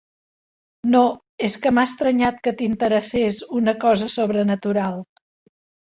[0.93, 1.01] No,
[1.49, 5.03] és que m'ha estranyat que t'interessés una cosa sobrenatural.